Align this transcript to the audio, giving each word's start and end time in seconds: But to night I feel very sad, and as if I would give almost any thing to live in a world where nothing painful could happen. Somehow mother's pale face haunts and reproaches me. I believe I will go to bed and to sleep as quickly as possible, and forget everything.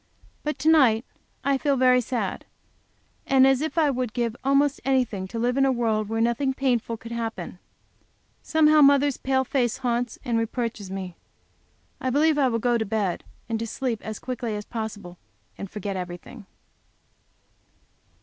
But 0.43 0.57
to 0.57 0.67
night 0.67 1.05
I 1.43 1.59
feel 1.59 1.75
very 1.77 2.01
sad, 2.01 2.43
and 3.27 3.45
as 3.45 3.61
if 3.61 3.77
I 3.77 3.91
would 3.91 4.13
give 4.13 4.35
almost 4.43 4.81
any 4.83 5.05
thing 5.05 5.27
to 5.27 5.37
live 5.37 5.57
in 5.57 5.63
a 5.63 5.71
world 5.71 6.09
where 6.09 6.19
nothing 6.19 6.55
painful 6.55 6.97
could 6.97 7.11
happen. 7.11 7.59
Somehow 8.41 8.81
mother's 8.81 9.17
pale 9.17 9.43
face 9.43 9.77
haunts 9.77 10.17
and 10.25 10.39
reproaches 10.39 10.89
me. 10.89 11.17
I 11.99 12.09
believe 12.09 12.39
I 12.39 12.47
will 12.47 12.57
go 12.57 12.79
to 12.79 12.83
bed 12.83 13.23
and 13.47 13.59
to 13.59 13.67
sleep 13.67 14.01
as 14.01 14.17
quickly 14.17 14.55
as 14.55 14.65
possible, 14.65 15.19
and 15.55 15.69
forget 15.69 15.95
everything. 15.95 16.47